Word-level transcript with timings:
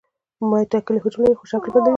مایع 0.49 0.67
ټاکلی 0.71 0.99
حجم 1.03 1.19
لري 1.23 1.35
خو 1.37 1.45
شکل 1.51 1.67
یې 1.69 1.71
بدلوي. 1.73 1.89